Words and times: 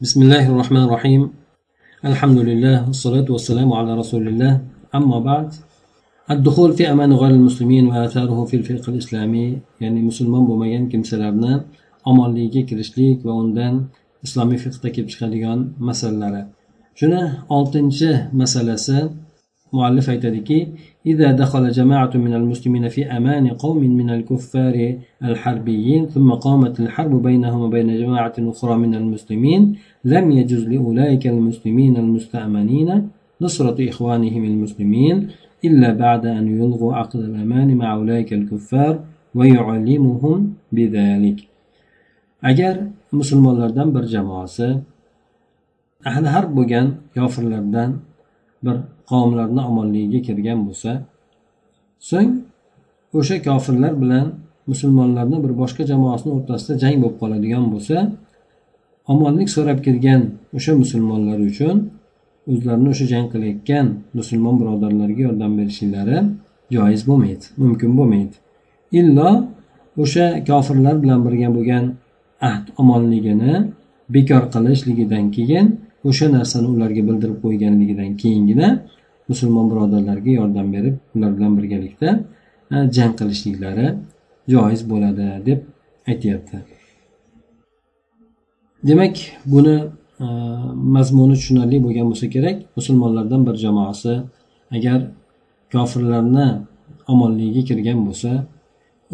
بسم 0.00 0.22
الله 0.22 0.44
الرحمن 0.52 0.82
الرحيم 0.84 1.22
الحمد 2.04 2.38
لله 2.38 2.86
والصلاة 2.86 3.24
والسلام 3.32 3.72
على 3.72 3.96
رسول 3.96 4.28
الله 4.28 4.52
أما 4.94 5.18
بعد 5.18 5.48
الدخول 6.30 6.70
في 6.76 6.84
أمان 6.92 7.12
غير 7.12 7.30
المسلمين 7.30 7.88
وآثاره 7.88 8.44
في 8.44 8.56
الفقه 8.56 8.92
الإسلامي 8.92 9.58
يعني 9.80 10.00
مسلمان 10.02 10.42
bo'lmagan 10.48 10.84
kimsalarni 10.92 11.64
omonligiga 12.04 12.62
kirishlik 12.68 13.24
va 13.24 13.32
undan 13.42 13.74
islomiy 14.26 14.58
fiqda 14.64 14.88
kelib 14.94 15.08
chiqadigan 15.12 15.58
masalalari 15.88 16.42
shuni 16.98 17.22
oltinchi 17.56 18.10
masalasi 18.40 18.98
muallif 19.72 20.08
aytadiki 20.08 20.68
إذا 21.06 21.32
دخل 21.32 21.70
جماعة 21.70 22.10
من 22.14 22.34
المسلمين 22.34 22.88
في 22.88 23.06
أمان 23.06 23.48
قوم 23.48 23.78
من 23.78 24.10
الكفار 24.10 24.98
الحربيين 25.24 26.06
ثم 26.06 26.30
قامت 26.32 26.80
الحرب 26.80 27.22
بينهم 27.22 27.60
وبين 27.62 27.98
جماعة 28.02 28.34
أخرى 28.38 28.74
من 28.76 28.94
المسلمين 28.94 29.76
لم 30.04 30.30
يجوز 30.30 30.62
لأولئك 30.68 31.26
المسلمين 31.26 31.96
المستأمنين 31.96 33.08
نصرة 33.40 33.88
إخوانهم 33.88 34.44
المسلمين 34.44 35.28
إلا 35.64 35.88
بعد 35.92 36.26
أن 36.26 36.44
يلغوا 36.58 36.94
عقد 36.94 37.20
الأمان 37.20 37.68
مع 37.76 37.94
أولئك 37.94 38.32
الكفار 38.32 38.92
ويعلمهم 39.34 40.38
بذلك. 40.72 41.38
agar 42.42 42.78
musulmonlardan 43.12 43.94
bir 43.94 44.04
jamoasi 44.14 44.68
ahli 46.04 46.28
harb 46.34 46.50
bo'lgan 46.56 46.86
kofirlardan 47.14 47.90
bir 48.64 48.76
qavmlarni 49.10 49.62
omonligiga 49.70 50.20
kirgan 50.28 50.58
bo'lsa 50.66 50.90
so'ng 52.10 52.30
o'sha 53.18 53.36
kofirlar 53.46 53.92
bilan 54.02 54.26
musulmonlarni 54.70 55.38
bir 55.44 55.52
boshqa 55.62 55.82
jamoasini 55.90 56.32
o'rtasida 56.36 56.74
jang 56.82 56.96
bo'lib 57.02 57.16
qoladigan 57.22 57.64
bo'lsa 57.72 57.96
omonlik 59.12 59.48
so'rab 59.56 59.78
kirgan 59.86 60.20
o'sha 60.56 60.72
musulmonlar 60.82 61.38
uchun 61.50 61.76
o'zlarini 62.52 62.88
o'sha 62.94 63.06
jang 63.12 63.26
qilayotgan 63.32 63.86
musulmon 64.18 64.54
birodarlarga 64.60 65.22
yordam 65.28 65.52
berishlari 65.58 66.18
joiz 66.74 67.02
bo'lmaydi 67.08 67.46
mumkin 67.62 67.90
bo'lmaydi. 67.98 68.36
Illo 69.00 69.30
o'sha 70.02 70.26
kofirlar 70.48 70.94
bilan 71.02 71.20
birga 71.26 71.48
bo'lgan 71.56 71.84
ahd 72.50 72.64
omonligini 72.82 73.54
bekor 74.14 74.42
qilishligidan 74.54 75.24
keyin 75.36 75.66
o'sha 76.08 76.26
narsani 76.36 76.66
ularga 76.74 77.02
bildirib 77.08 77.38
qo'yganligidan 77.44 78.10
keyingina 78.22 78.68
musulmon 79.30 79.66
birodarlarga 79.70 80.30
yordam 80.40 80.66
berib 80.74 80.96
ular 81.14 81.30
bilan 81.36 81.52
birgalikda 81.58 82.08
e, 82.74 82.76
jang 82.96 83.12
qilishliklari 83.18 83.86
joiz 84.52 84.80
bo'ladi 84.90 85.26
deb 85.48 85.60
aytyapti. 86.10 86.56
Demak 88.88 89.14
buni 89.52 89.76
e, 90.24 90.26
mazmuni 90.96 91.34
tushunarli 91.40 91.76
bo'lgan 91.84 92.06
bo'lsa 92.10 92.26
kerak. 92.34 92.56
Musulmonlardan 92.78 93.40
bir 93.46 93.56
jamoasi 93.64 94.12
agar 94.76 95.00
kofirlarni 95.72 96.48
omonligiga 97.12 97.62
kirgan 97.68 97.98
bo'lsa 98.06 98.30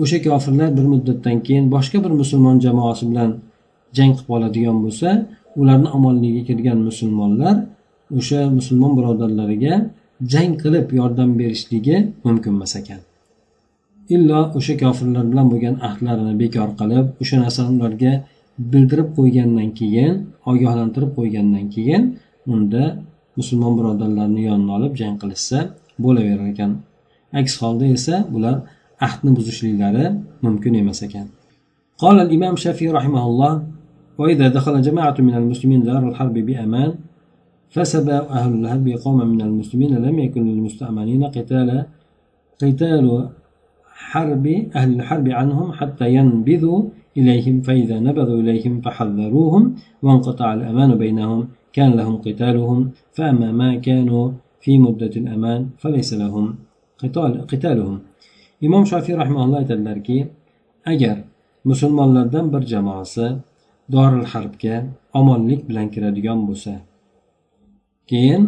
o'sha 0.02 0.18
kofirlar 0.26 0.68
bir 0.76 0.86
muddatdan 0.92 1.36
keyin 1.46 1.64
boshqa 1.74 1.98
bir 2.04 2.12
musulmon 2.20 2.56
jamoasi 2.66 3.04
bilan 3.10 3.30
jang 3.96 4.12
qilib 4.16 4.30
oladigan 4.36 4.78
bo'lsa 4.84 5.08
ularni 5.61 5.89
omonligiga 5.97 6.43
kirgan 6.49 6.79
musulmonlar 6.89 7.55
o'sha 8.19 8.39
musulmon 8.57 8.91
birodarlariga 8.97 9.73
jang 10.33 10.51
qilib 10.61 10.87
yordam 10.99 11.29
berishligi 11.39 11.97
mumkin 12.25 12.51
emas 12.57 12.73
ekan 12.79 13.01
illo 14.15 14.39
o'sha 14.57 14.73
kofirlar 14.83 15.25
bilan 15.31 15.47
bo'lgan 15.51 15.75
ahdlarini 15.87 16.33
bekor 16.41 16.69
qilib 16.79 17.05
o'sha 17.21 17.35
narsani 17.43 17.71
ularga 17.77 18.13
bildirib 18.71 19.09
qo'ygandan 19.17 19.69
keyin 19.79 20.13
ogohlantirib 20.51 21.11
qo'ygandan 21.17 21.65
keyin 21.75 22.03
unda 22.53 22.83
musulmon 23.39 23.73
birodarlarni 23.79 24.41
yoniga 24.49 24.73
olib 24.77 24.93
jang 25.01 25.15
qilishsa 25.21 25.59
bo'laverar 26.03 26.47
ekan 26.53 26.71
aks 27.39 27.53
holda 27.61 27.85
esa 27.97 28.15
bular 28.33 28.55
ahdni 29.07 29.31
buzishliklari 29.37 30.05
mumkin 30.45 30.73
emas 30.83 31.01
ekan 31.09 31.27
قال 32.03 32.17
الإمام 32.25 32.53
الشافعي 32.59 32.89
رحمه 32.99 33.23
الله 33.29 33.51
وإذا 34.18 34.48
دخل 34.48 34.80
جماعة 34.82 35.16
من 35.18 35.34
المسلمين 35.34 35.82
دار 35.82 36.08
الحرب 36.08 36.34
بأمان 36.34 36.94
فسبى 37.70 38.12
أهل 38.12 38.52
الحرب 38.60 38.88
قوما 39.04 39.24
من 39.24 39.40
المسلمين 39.40 39.94
لم 39.94 40.18
يكن 40.18 40.42
للمستأمنين 40.48 41.24
قتال 41.24 41.84
قتال 42.62 43.28
حرب 43.86 44.46
أهل 44.76 44.90
الحرب 45.00 45.28
عنهم 45.28 45.72
حتى 45.72 46.14
ينبذوا 46.14 46.82
إليهم 47.16 47.56
فإذا 47.62 48.00
نبذوا 48.00 48.40
إليهم 48.40 48.80
فحذروهم 48.80 49.74
وانقطع 50.02 50.54
الأمان 50.54 50.94
بينهم 50.94 51.48
كان 51.72 51.90
لهم 51.92 52.16
قتالهم 52.16 52.90
فأما 53.12 53.52
ما 53.52 53.74
كانوا 53.74 54.24
في 54.60 54.78
مدة 54.78 55.12
الأمان 55.16 55.60
فليس 55.78 56.14
لهم 56.14 56.54
قتال 56.98 57.46
قتالهم. 57.46 57.98
imom 58.62 58.84
shofiy 58.86 59.16
rahmaulloh 59.18 59.58
aytadilarki 59.58 60.28
agar 60.86 61.18
musulmonlardan 61.64 62.52
bir 62.52 62.62
jamoasi 62.62 63.26
doril 63.94 64.26
harbga 64.32 64.76
omonlik 65.20 65.60
bilan 65.68 65.88
kiradigan 65.94 66.38
bo'lsa. 66.48 66.72
Keyin 68.10 68.42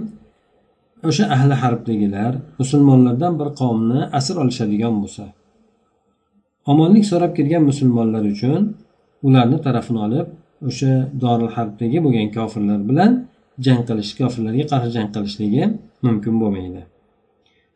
o'sha 1.09 1.25
ahli 1.37 1.55
harbdagilar 1.62 2.33
musulmonlardan 2.61 3.33
bir 3.41 3.49
qavmni 3.61 4.00
asir 4.19 4.37
olishadigan 4.43 4.95
bo'lsa. 5.03 5.25
Omonlik 6.72 7.05
so'rab 7.11 7.33
kirgan 7.39 7.62
musulmonlar 7.71 8.25
uchun 8.34 8.61
ularni 9.27 9.59
tarafini 9.67 10.00
olib 10.06 10.28
o'sha 10.69 10.93
doril 11.22 11.51
harbdagi 11.56 11.99
bo'lgan 12.05 12.28
kofirlar 12.37 12.81
bilan 12.91 13.12
jang 13.66 13.83
qilish 13.89 14.12
kofirlarga 14.21 14.65
qarshi 14.72 14.91
jang 14.97 15.09
qilishligi 15.15 15.65
mumkin 16.06 16.34
bo'lmaydi. 16.43 16.83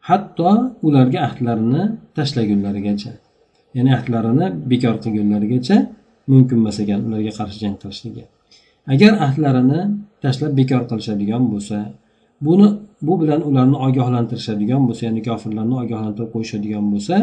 Hatto 0.08 0.50
ularga 0.86 1.18
ahdlarini 1.28 1.82
tashlagunlarigacha 2.16 3.12
ya'ni 3.76 3.90
ahdlarini 3.98 4.46
bekor 4.70 4.94
qilgunlarigacha 5.04 5.76
mumkin 6.30 6.56
emas 6.62 6.76
ekan 6.82 7.00
ularga 7.06 7.32
qarshi 7.38 7.58
jang 7.64 7.76
qilishligi. 7.82 8.24
Agar 8.92 9.12
ahdlarini 9.26 9.80
tashlab 10.22 10.52
bekor 10.60 10.82
qilishadigan 10.90 11.44
bo'lsa 11.52 11.78
buni 12.46 12.68
bu 13.06 13.14
bilan 13.20 13.40
ularni 13.48 13.76
ogohlantirishadigan 13.86 14.82
bo'lsa 14.88 15.02
ya'ni 15.08 15.22
kofirlarni 15.28 15.74
ogohlantirib 15.82 16.30
qo'yishadigan 16.34 16.84
bo'lsa 16.92 17.16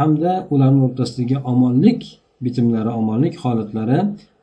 hamda 0.00 0.32
ularni 0.54 0.80
o'rtasidagi 0.86 1.36
omonlik 1.52 2.00
bitimlari 2.44 2.90
omonlik 3.00 3.34
holatlari 3.44 3.98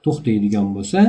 to'xtaydigan 0.05 0.67
bo'lsa 0.75 0.99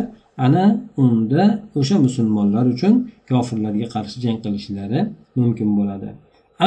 ana 0.46 0.64
unda 1.04 1.42
o'sha 1.80 1.96
musulmonlar 2.06 2.64
uchun 2.74 2.94
kofirlarga 3.30 3.86
qarshi 3.94 4.16
jang 4.24 4.38
qilishlari 4.44 5.00
mumkin 5.38 5.68
bo'ladi. 5.78 6.08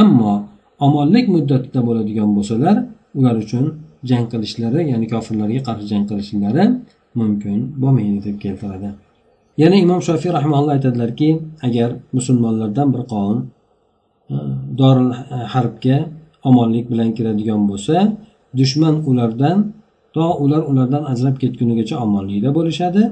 Ammo 0.01 0.33
omonlik 0.85 1.25
muddatida 1.35 1.79
bo'ladigan 1.87 2.29
bo'lsalar 2.37 2.75
ular 3.19 3.35
uchun 3.45 3.65
jang 4.09 4.25
qilishlari 4.31 4.81
ya'ni 4.91 5.07
kofirlarga 5.13 5.61
qarshi 5.67 5.85
jang 5.91 6.05
qilishlari 6.09 6.63
mumkin 7.19 7.57
bo'lmaydi 7.81 8.19
deb 8.27 8.37
keltiradi. 8.43 8.89
Yana 9.61 9.75
imom 9.85 10.01
shofiy 10.07 10.31
rahmaulloh 10.37 10.71
aytadilarki 10.77 11.29
agar 11.67 11.89
musulmonlardan 12.17 12.87
bir 12.93 13.03
qavm 13.13 13.37
e, 14.33 14.35
doril 14.79 15.11
harbga 15.53 15.97
omonlik 16.49 16.85
bilan 16.91 17.09
kiradigan 17.17 17.61
bo'lsa 17.69 17.95
dushman 18.59 18.95
ulardan 19.09 19.57
to 20.15 20.25
ular 20.43 20.61
ulardan 20.71 21.03
ajrab 21.11 21.35
ketgunigacha 21.43 21.95
omonlikda 22.05 22.49
bo'lishadi 22.57 23.03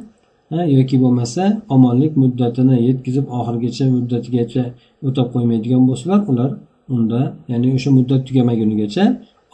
e, 0.56 0.58
yoki 0.78 0.96
bo'lmasa 1.04 1.44
omonlik 1.76 2.14
muddatini 2.22 2.76
yetkazib 2.88 3.26
oxirigacha 3.40 3.86
muddatigacha 3.96 4.64
o'tab 5.08 5.28
qo'ymaydigan 5.34 5.84
bo'lsalar 5.90 6.20
ular 6.32 6.52
unda 6.96 7.22
ya'ni 7.52 7.68
o'sha 7.78 7.90
muddat 7.98 8.22
tugamagunigacha 8.28 9.04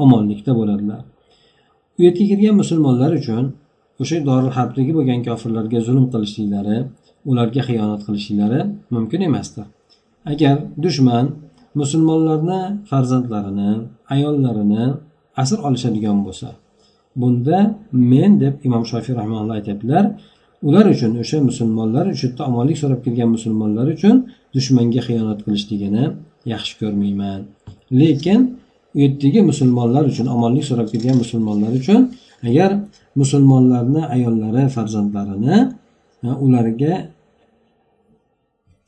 omonlikda 0.03 0.51
bo'ladilar. 0.59 1.01
U 1.97 1.99
yerga 2.05 2.23
kirgan 2.29 2.55
musulmonlar 2.61 3.11
uchun 3.19 3.43
o'sha 4.01 4.17
doril 4.29 4.51
harbdagi 4.57 4.91
bo'lgan 4.97 5.19
kofirlarga 5.27 5.79
zulm 5.87 6.05
qilishliklari 6.13 6.77
ularga 7.29 7.61
xiyonat 7.67 8.01
qilishliklari 8.07 8.59
mumkin 8.95 9.21
emasdir 9.29 9.65
agar 10.31 10.55
dushman 10.85 11.25
musulmonlarni 11.81 12.61
farzandlarini 12.89 13.71
ayollarini 14.15 14.85
asir 15.41 15.59
olishadigan 15.67 16.17
bo'lsa 16.25 16.49
bunda 17.21 17.59
men 18.11 18.31
deb 18.43 18.53
imom 18.67 18.83
shofiy 18.91 19.13
rahmanulloh 19.19 19.55
aytyaptilar 19.59 20.05
ular 20.67 20.85
uchun 20.95 21.11
o'sha 21.23 21.37
musulmonlar 21.49 22.05
shu 22.19 22.25
yerda 22.27 22.41
omonlik 22.49 22.77
so'rab 22.81 22.99
kelgan 23.05 23.29
musulmonlar 23.35 23.85
uchun 23.95 24.15
dushmanga 24.55 25.01
xiyonat 25.07 25.39
qilishligini 25.45 26.03
yaxshi 26.53 26.73
ko'rmayman. 26.81 27.39
Lekin 27.99 28.39
u 28.95 28.97
yerdagi 29.03 29.41
musulmonlar 29.51 30.03
uchun 30.11 30.27
omonlik 30.35 30.65
so'rab 30.69 30.87
kelgan 30.93 31.17
musulmonlar 31.23 31.71
uchun 31.79 32.01
agar 32.49 32.71
musulmonlarni 33.21 34.01
ayollari 34.15 34.63
farzandlarini 34.75 35.57
e, 36.27 36.29
ularga 36.45 36.93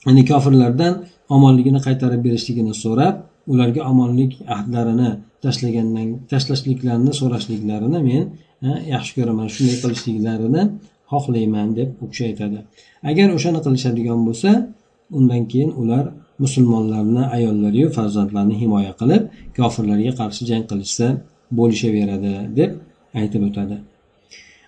ya'ni 0.06 0.24
kofirlardan 0.32 0.94
omonligini 1.36 1.80
qaytarib 1.88 2.22
berishligini 2.28 2.74
so'rab 2.84 3.16
ularga 3.52 3.82
omonlik 3.92 4.32
ahdlarini 4.56 5.10
tashlagandan 5.44 6.08
tashlashliklarini 6.32 7.14
so'rashliklarini 7.22 8.00
men 8.10 8.24
e, 8.68 8.70
yaxshi 8.94 9.12
ko'raman 9.18 9.48
shunday 9.56 9.78
qilishliklarini 9.84 10.64
xohlayman 11.12 11.68
deb 11.78 11.90
u 12.04 12.06
kishi 12.12 12.24
aytadi. 12.30 12.60
Agar 13.10 13.28
o'shani 13.38 13.60
qilishadigan 13.66 14.20
bo'lsa 14.28 14.50
undan 15.18 15.42
keyin 15.52 15.72
ular 15.82 16.06
musulmonlarni 16.44 17.24
ayollariyu 17.38 17.88
farzandlarini 17.98 18.56
himoya 18.62 18.94
qilib 19.00 19.24
kofirlarga 19.58 20.12
qarshi 20.20 20.44
jang 20.50 20.64
qilishsa 20.72 21.08
bo'lishaveradi 21.58 22.34
deb 22.60 22.72
aytib 23.20 23.42
o'tadi. 23.50 23.76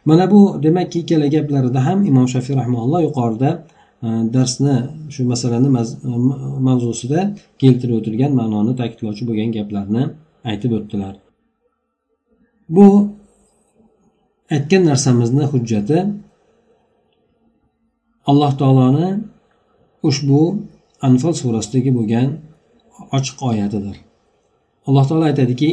Mana 0.09 0.25
bu 0.31 0.39
demakki 0.63 0.97
ikkala 1.03 1.27
gaplarida 1.35 1.79
ham 1.87 1.99
imom 2.11 2.27
shafiy 2.33 2.55
rahmaulloh 2.61 3.01
yuqorida 3.07 3.49
e, 4.05 4.07
darsni 4.35 4.75
shu 5.13 5.21
masalani 5.33 5.69
e, 5.79 5.83
mavzusida 6.67 7.21
keltirib 7.61 7.95
o'tilgan 7.99 8.31
ma'noni 8.39 8.73
ta'kidlovchi 8.79 9.23
bo'lgan 9.29 9.49
gaplarni 9.57 10.03
aytib 10.51 10.71
o'tdilar. 10.77 11.13
Bu 12.75 12.87
aytgan 14.55 14.83
narsamizni 14.91 15.45
hujjati 15.51 15.97
alloh 18.29 18.51
taoloni 18.61 19.09
ushbu 20.09 20.41
anfal 21.01 21.33
surasidagi 21.33 21.91
bo'lgan 21.97 22.29
ochiq 23.17 23.37
oyatidir. 23.49 23.97
Alloh 24.87 25.03
taolo 25.07 25.25
aytadiki 25.29 25.67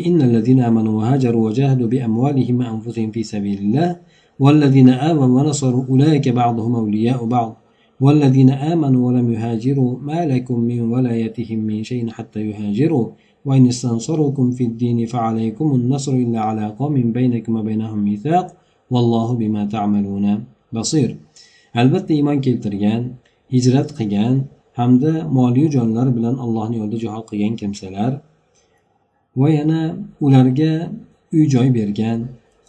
والذين 4.40 4.88
آمنوا 4.88 5.40
ونصروا 5.40 5.84
أولئك 5.90 6.28
بعضهم 6.28 6.74
أولياء 6.74 7.24
بعض 7.24 7.56
والذين 8.00 8.50
آمنوا 8.50 9.06
ولم 9.06 9.32
يهاجروا 9.32 9.98
ما 10.02 10.26
لكم 10.26 10.60
من 10.60 10.80
ولايتهم 10.80 11.58
من 11.58 11.84
شيء 11.84 12.10
حتى 12.10 12.40
يهاجروا 12.50 13.06
وإن 13.44 13.66
استنصروكم 13.66 14.50
في 14.50 14.64
الدين 14.64 15.06
فعليكم 15.06 15.74
النصر 15.74 16.12
إلا 16.12 16.40
على 16.40 16.66
قوم 16.78 17.12
بينكم 17.12 17.56
وبينهم 17.56 17.98
ميثاق 17.98 18.46
والله 18.90 19.34
بما 19.34 19.64
تعملون 19.64 20.44
بصير 20.72 21.16
albatta 21.74 22.14
iymon 22.14 22.38
keltirgan 22.38 23.02
hijrat 23.54 23.88
qilgan 23.98 24.34
hamda 24.78 25.12
moliyu 25.38 25.68
jonlari 25.76 26.10
bilan 26.16 26.36
allohni 26.44 26.76
yo'lida 26.80 26.98
jihod 27.04 27.24
qilgan 27.30 27.54
kimsalar 27.60 28.12
va 29.40 29.48
yana 29.58 29.80
ularga 30.26 30.72
uy 31.34 31.44
joy 31.54 31.68
bergan 31.78 32.18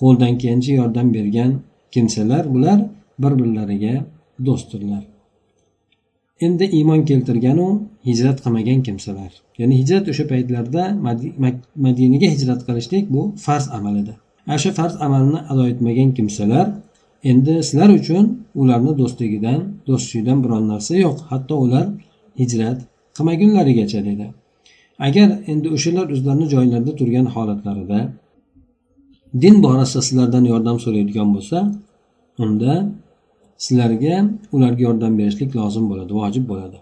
qo'ldan 0.01 0.33
kelgancha 0.41 0.71
yordam 0.81 1.07
bergan 1.17 1.51
kimsalar 1.93 2.43
bular 2.53 2.79
bir 3.21 3.33
birlariga 3.39 3.95
do'stdirlar 4.47 5.03
endi 6.41 6.65
iymon 6.77 7.01
keltirganu 7.09 7.67
hijrat 8.05 8.37
qilmagan 8.43 8.79
kimsalar. 8.87 9.31
Ya'ni 9.57 9.75
hijrat 9.81 10.05
o'sha 10.11 10.25
paytlarda 10.31 10.83
madinaga 11.85 12.27
hijrat 12.35 12.61
qilishlik 12.67 13.05
bu 13.13 13.21
farz 13.45 13.65
amal 13.77 13.95
edi. 14.01 14.13
Ana 14.47 14.57
shu 14.63 14.71
farz 14.79 14.95
amalni 15.05 15.39
ado 15.51 15.63
etmagan 15.71 16.09
kimsalar 16.17 16.67
endi 17.29 17.53
sizlar 17.67 17.89
uchun 17.99 18.25
ularni 18.61 18.93
do'stligidan 19.01 19.59
do'stlikdan 19.87 20.37
biron 20.43 20.63
narsa 20.71 20.93
yo'q. 21.05 21.17
Hatto 21.31 21.55
ular 21.65 21.85
hijrat 22.39 22.79
qilmagunlarigacha 23.15 23.99
dedi. 24.09 24.25
Agar 25.07 25.29
endi 25.51 25.67
o'shalar 25.75 26.05
o'zlarini 26.15 26.47
joylarida 26.53 26.93
turgan 26.99 27.27
holatlarida 27.35 27.99
din 29.41 29.55
borasida 29.65 30.01
sizlardan 30.07 30.45
yordam 30.51 30.77
so'raydigan 30.85 31.29
bo'lsa 31.35 31.57
unda 32.43 32.73
sizlarga 33.65 34.15
ularga 34.55 34.81
yordam 34.87 35.13
berishlik 35.19 35.49
lozim 35.59 35.85
bo'ladi 35.91 36.11
vojib 36.21 36.45
bo'ladi. 36.51 36.79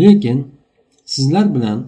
Lekin 0.00 0.38
sizlar 1.14 1.46
bilan 1.54 1.78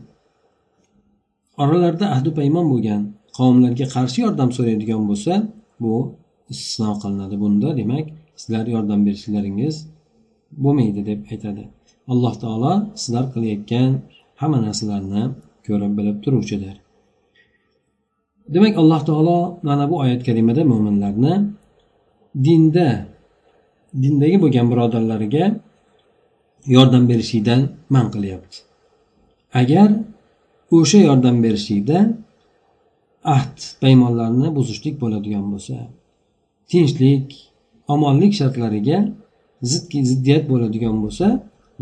oralarida 1.62 2.06
ahdi 2.14 2.30
paymon 2.38 2.66
bo'lgan 2.72 3.02
qavmlarga 3.38 3.86
qarshi 3.94 4.18
yordam 4.26 4.50
so'raydigan 4.56 5.02
bo'lsa 5.10 5.32
bu 5.82 5.94
istisno 6.52 6.90
qilinadi 7.02 7.36
bunda. 7.42 7.68
Demak 7.80 8.06
sizlar 8.40 8.66
yordam 8.74 9.00
berishlaringiz 9.06 9.76
bo'lmaydi 10.64 11.00
deb 11.10 11.20
aytadi. 11.32 11.64
Alloh 12.12 12.34
taolo 12.42 12.72
sizlar 13.02 13.24
qilayotgan 13.34 13.90
hamma 14.40 14.58
narsalarni 14.66 15.22
ko'rib 15.66 15.92
bilib 15.98 16.16
turuvchidir. 16.24 16.76
Demak 18.54 18.74
alloh 18.82 19.00
taolo 19.08 19.38
mana 19.68 19.84
bu 19.90 19.96
oyat 20.04 20.20
karimada 20.26 20.62
mo'minlarni 20.72 21.34
dinda 22.46 22.88
dindagi 24.02 24.36
bo'lgan 24.42 24.66
birodarlariga 24.72 25.44
yordam 26.74 27.04
berishlikdan 27.10 27.60
man 27.94 28.06
qilyapti. 28.14 28.56
Agar 29.60 29.88
o'sha 30.76 30.98
yordam 31.08 31.36
berishlikda 31.44 31.98
ahd 33.36 33.56
paymonlarni 33.82 34.48
buzishlik 34.56 34.94
bo'ladigan 35.02 35.44
bo'lsa 35.52 35.76
tinchlik 36.70 37.26
omonlik 37.94 38.32
shartlariga 38.40 38.98
zid 39.70 39.84
ziddiyat 40.10 40.44
bo'ladigan 40.50 40.96
bo'lsa 41.04 41.26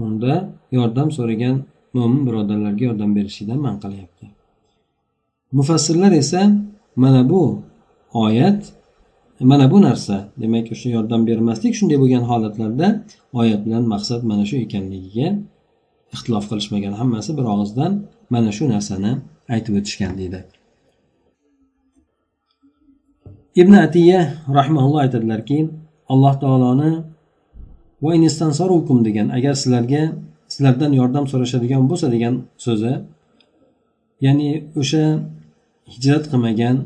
unda 0.04 0.34
yordam 0.76 1.08
so'ragan 1.16 1.56
mo'min 1.96 2.22
birodarlarga 2.28 2.84
yordam 2.88 3.10
berishlikdan 3.16 3.60
man 3.66 3.76
qilyapti. 3.84 4.26
Mufassirlar 5.58 6.12
esa 6.22 6.42
mana 6.96 7.22
bu 7.30 7.42
oyat 8.24 8.60
mana 9.40 9.70
bu 9.72 9.78
narsa 9.82 10.16
demak 10.42 10.66
o'sha 10.74 10.88
yordam 10.96 11.26
bermaslik 11.28 11.74
shunday 11.78 11.98
bo'lgan 12.02 12.24
holatlarda 12.30 12.88
oyat 13.40 13.60
bilan 13.66 13.84
maqsad 13.92 14.20
mana 14.30 14.44
shu 14.50 14.56
ekanligiga 14.66 15.28
ixtilof 16.14 16.44
qilishmagan 16.50 16.94
hammasi 17.00 17.30
bir 17.38 17.46
og'izdan 17.54 17.92
mana 18.34 18.50
shu 18.56 18.64
narsani 18.74 19.12
aytib 19.54 19.74
o'tishgan 19.80 20.12
deydi. 20.20 20.38
Ibn 23.60 23.74
atiya 23.86 24.20
rahmaulloh 24.58 25.00
aytadilarki 25.04 25.58
alloh 26.12 26.34
taoloni 26.42 26.92
degan 29.06 29.26
agar 29.36 29.54
sizlarga 29.62 30.02
sizlardan 30.52 30.92
yordam 31.00 31.24
so'rashadigan 31.32 31.82
bo'lsa 31.90 32.06
degan 32.14 32.34
so'zi 32.64 32.92
ya'ni 34.26 34.50
o'sha 34.80 35.04
hijrat 35.92 36.24
qilmagan 36.30 36.76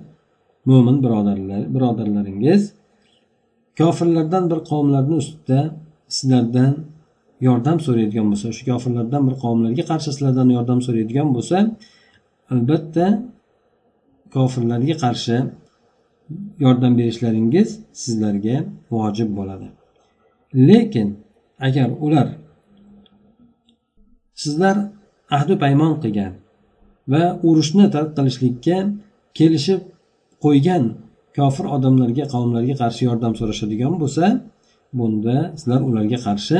mo'min 0.69 0.97
birodarlar 1.05 1.63
birodarlaringiz 1.75 2.63
kofirlardan 3.81 4.45
bir 4.51 4.61
qavmlarni 4.71 5.17
ustida 5.23 5.61
sizlardan 6.17 6.73
yordam 7.47 7.79
so'raydigan 7.87 8.27
bo'lsa 8.31 8.47
o'sha 8.53 8.65
kofirlardan 8.71 9.23
bir 9.29 9.35
qavmlarga 9.45 9.85
qarshi 9.91 10.09
sizlardan 10.15 10.49
yordam 10.57 10.79
so'raydigan 10.87 11.29
bo'lsa 11.37 11.57
albatta 12.53 13.07
kofirlarga 14.37 14.97
qarshi 15.05 15.37
yordam 16.64 16.99
berishlaringiz 16.99 17.69
sizlarga 18.02 18.56
vojib 18.90 19.31
bo'ladi. 19.38 19.69
Lekin 20.69 21.08
agar 21.67 21.88
ular 22.00 22.29
sizlar 24.42 24.76
ahdi 25.37 25.54
paymon 25.64 25.95
qilgan 26.02 26.33
va 27.12 27.23
urushni 27.49 27.87
tark 27.95 28.11
qilishlikka 28.16 28.78
kelishib 29.38 29.80
qo'ygan 30.45 30.85
kofir 31.38 31.66
odamlarga 31.76 32.25
qavmlarga 32.35 32.75
qarshi 32.83 33.02
yordam 33.09 33.33
so'rashadigan 33.40 33.95
bo'lsa 34.02 34.25
bunda 34.99 35.37
sizlar 35.61 35.80
ularga 35.88 36.18
qarshi 36.26 36.59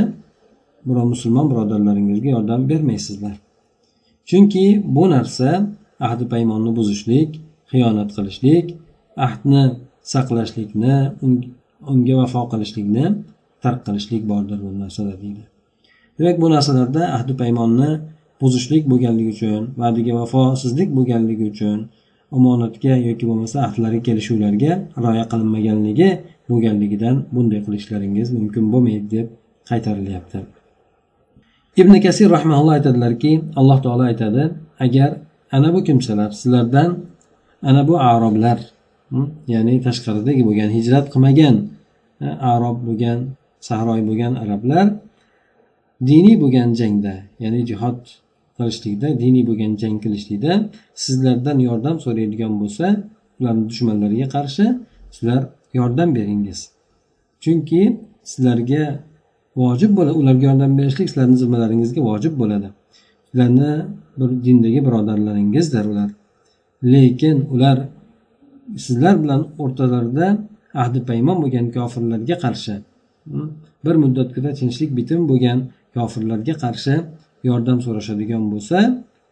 biror 0.87 1.07
musulmon 1.13 1.47
birodarlaringizga 1.51 2.29
yordam 2.37 2.61
bermaysizlar. 2.71 3.37
Chunki 4.29 4.65
bu 4.97 5.05
narsa 5.15 5.49
ahdi 6.07 6.25
paymonni 6.33 6.71
buzishlik 6.79 7.31
xiyonat 7.73 8.11
qilishlik 8.17 8.67
ahdni 9.17 9.63
saqlashlikni 10.13 10.95
unga 11.93 12.15
vafo 12.21 12.41
qilishlikni 12.53 13.05
tark 13.63 13.81
qilishlik 13.87 14.23
bordir 14.33 14.59
bu 14.65 14.71
narsada 14.83 15.15
deydi. 15.23 15.43
Demak 16.19 16.37
bu 16.43 16.47
narsalarda 16.55 17.03
ahdi 17.17 17.33
paymonni 17.43 17.91
buzishlik 18.41 18.83
bo'lganligi 18.91 19.31
uchun 19.37 19.63
va'daga 19.81 20.13
vafosizlik 20.21 20.89
bo'lganligi 20.97 21.45
uchun 21.53 21.79
omonatga 22.37 22.95
yoki 23.09 23.25
bo'lmasa 23.31 23.57
ahdlarga 23.69 24.01
kelishuvlarga 24.09 24.73
rioya 25.05 25.25
qilinmaganligi 25.33 26.09
bo'lganligidan 26.51 27.17
bunday 27.35 27.61
qilishlaringiz 27.67 28.29
mumkin 28.39 28.65
bo'lmaydi 28.73 29.07
deb 29.17 29.27
qaytarilyapti. 29.71 30.39
Ibn 31.83 31.95
kasir 32.05 32.29
rahmaulloh 32.37 32.75
aytadilarki 32.79 33.33
alloh 33.61 33.79
taolo 33.85 34.05
aytadi 34.11 34.43
agar 34.85 35.11
ana 35.57 35.69
bu 35.75 35.81
kimsalar 35.89 36.31
sizlardan 36.41 36.91
ana 37.69 37.83
bu 37.89 37.95
aroblar 38.11 38.59
ya'ni 39.55 39.75
tashqaridagi 39.87 40.43
bo'lgan 40.49 40.71
hijrat 40.77 41.07
qilmagan 41.13 41.57
e, 42.25 42.27
arob 42.53 42.79
bo'lgan 42.87 43.19
sahroy 43.69 44.01
bo'lgan 44.09 44.33
arablar 44.43 44.87
diniy 46.11 46.37
bo'lgan 46.43 46.69
jangda 46.81 47.15
ya'ni 47.43 47.61
jihod 47.71 47.99
qilishlikda 48.57 49.09
diniy 49.23 49.45
bo'lgan 49.49 49.73
jang 49.83 49.97
qilishlikda 50.05 50.53
sizlardan 51.05 51.59
yordam 51.69 51.97
so'raydigan 52.05 52.53
bo'lsa 52.61 52.87
ularni 53.39 53.65
dushmanlariga 53.71 54.27
qarshi 54.37 54.65
sizlar 55.15 55.43
yordam 55.79 56.15
beringiz. 56.19 56.59
Chunki 57.43 57.83
sizlarga 58.31 58.85
vojib 59.57 59.91
bo'ladi 59.99 60.17
ularga 60.23 60.45
yordam 60.51 60.73
berishlik 60.79 61.09
sizlarni 61.11 61.37
zimmalaringizga 61.43 62.01
vojib 62.11 62.35
bo'ladi. 62.41 62.69
Sizlarni 63.29 63.73
bir 64.19 64.31
dindagi 64.45 64.81
birodarlaringizdir 64.87 65.85
ular. 65.93 66.11
Lekin 66.93 67.37
ular 67.55 67.79
sizlar 68.85 69.15
bilan 69.23 69.43
o'rtalarida 69.63 70.27
ahdi 70.83 70.99
paymon 71.11 71.37
bo'lgan 71.43 71.67
kofirlarga 71.77 72.37
qarshi 72.45 72.75
bir 73.85 73.97
muddatgina 74.03 74.51
tinchlik 74.61 74.91
bitim 74.99 75.21
bo'lgan 75.31 75.59
kofirlarga 75.97 76.55
qarshi 76.65 76.95
yordam 77.49 77.79
so'rashadigan 77.87 78.45
bo'lsa 78.53 78.79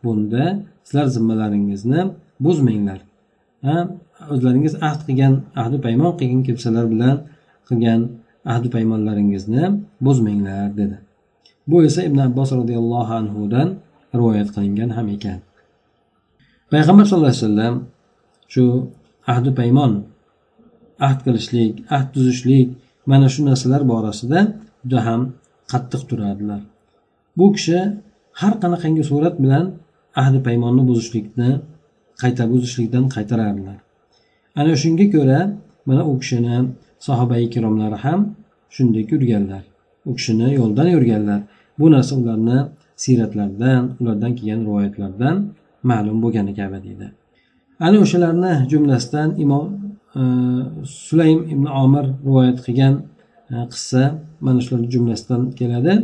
bunda 0.05 0.45
sizlar 0.87 1.07
zimmalaringizni 1.17 2.01
buzmanglar 2.45 3.01
o'zlaringiz 4.33 4.75
ahd 4.89 5.01
qilgan 5.07 5.35
ahdi 5.63 5.77
paymon 5.87 6.13
qilgan 6.21 6.43
kimsalar 6.49 6.85
bilan 6.93 7.17
qilgan 7.69 8.01
ahdi 8.53 8.69
paymonlaringizni 8.75 9.65
buzmanglar 10.01 10.77
dedi. 10.77 10.97
Bu 11.67 11.85
esa 11.85 12.01
ibn 12.09 12.19
abbos 12.19 12.51
roziyallohu 12.61 13.13
anhudan 13.21 13.69
rivoyat 14.15 14.49
qilingan 14.55 14.91
ham 14.97 15.09
ekan. 15.17 15.39
Payg'ambar 16.73 17.05
sallallohu 17.05 17.35
alayhi 17.35 17.45
vasallam 17.45 17.75
shu 18.53 18.65
ahdi 19.33 19.51
paymon 19.61 19.93
ahd 21.07 21.19
qilishlik 21.27 21.75
ahd 21.97 22.09
tuzishlik 22.15 22.69
mana 23.11 23.27
shu 23.35 23.41
narsalar 23.49 23.83
borasida 23.93 24.41
juda 24.83 25.01
ham 25.07 25.21
qattiq 25.73 26.03
turardilar 26.11 26.63
bu 27.39 27.47
kishi 27.55 27.79
har 28.41 28.55
qanaqangi 28.63 29.03
surat 29.11 29.35
bilan 29.45 29.65
ahdi 30.23 30.39
paymonni 30.47 30.83
buzishlikni 30.91 31.51
qayta 32.23 32.43
buzishlikdan 32.53 33.05
qaytarardilar 33.15 33.79
ana 34.61 34.73
shunga 34.83 35.07
ko'ra 35.15 35.41
mana 35.89 36.03
u 36.11 36.13
kishini 36.21 36.57
sahoba 37.07 37.37
ikromlari 37.47 37.99
ham 38.05 38.21
shunday 38.75 39.05
yurganlar 39.13 39.65
u 40.07 40.15
kishini 40.17 40.55
yo'ldan 40.55 40.89
yurganlar. 40.95 41.41
Bu 41.79 41.91
narsa 41.91 42.17
ularni 42.17 42.59
siyratlaridan 43.03 43.83
ulardan 44.01 44.33
kelgan 44.39 44.61
rivoyatlardan 44.67 45.37
ma'lum 45.91 46.17
bo'lgani 46.23 46.53
kabi 46.61 46.79
deydi. 46.87 47.07
Ana 47.87 47.97
o'shalarni 48.05 48.53
jumlasidan 48.71 49.29
imom 49.45 49.67
e, 50.21 50.23
sulaym 51.07 51.41
ibn 51.53 51.65
omir 51.83 52.05
rivoyat 52.27 52.59
qilgan 52.67 52.95
e, 53.53 53.55
qissa 53.73 54.03
mana 54.45 54.61
shularni 54.65 54.89
jumlasidan 54.95 55.43
keladi. 55.59 55.95